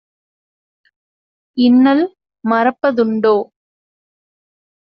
[1.57, 2.03] இன்னல்
[2.43, 3.35] மறப்ப துண்டோ?"